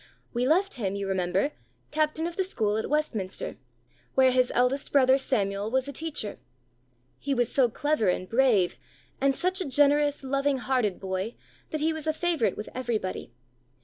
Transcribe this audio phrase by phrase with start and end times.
[0.33, 1.51] We left him, you remember,
[1.91, 3.57] captain of the school at Westminster,
[4.15, 6.39] where his eldest brother Samuel was a teacher.
[7.19, 8.77] He was so clever and brave,
[9.21, 11.35] and such a generous, loving hearted boy,
[11.69, 13.31] that he was a favourite with everybody.